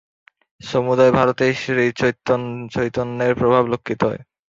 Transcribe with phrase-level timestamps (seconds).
[0.61, 4.21] সমুদয় ভারতেই শ্রীচৈতন্যের প্রভাব লক্ষিত হয়।